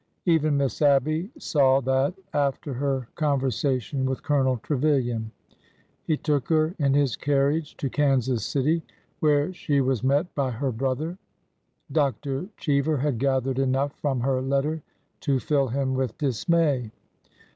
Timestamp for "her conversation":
2.73-4.03